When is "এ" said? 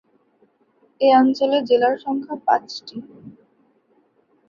1.01-1.07